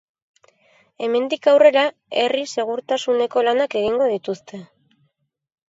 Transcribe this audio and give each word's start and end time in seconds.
Hemendik 1.07 1.45
aurrera, 1.51 1.83
herri 2.23 2.47
segurtasuneko 2.55 3.47
lanak 3.51 3.79
egingo 3.85 4.11
dituzte. 4.17 4.65